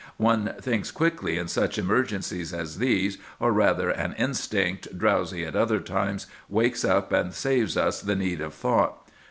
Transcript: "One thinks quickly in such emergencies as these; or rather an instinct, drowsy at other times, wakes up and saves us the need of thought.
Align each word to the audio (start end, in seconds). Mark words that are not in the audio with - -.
"One 0.17 0.55
thinks 0.59 0.89
quickly 0.89 1.37
in 1.37 1.47
such 1.47 1.77
emergencies 1.77 2.55
as 2.55 2.79
these; 2.79 3.19
or 3.39 3.51
rather 3.51 3.91
an 3.91 4.15
instinct, 4.17 4.97
drowsy 4.97 5.45
at 5.45 5.55
other 5.55 5.79
times, 5.79 6.25
wakes 6.49 6.83
up 6.83 7.11
and 7.11 7.35
saves 7.35 7.77
us 7.77 8.01
the 8.01 8.15
need 8.15 8.41
of 8.41 8.55
thought. 8.55 8.97